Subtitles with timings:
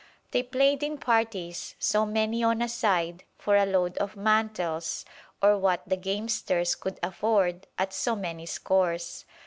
[0.31, 5.05] They play'd in parties, so many on a side, for a load of mantles,
[5.43, 9.25] or what the gamesters could afford, at so many scores.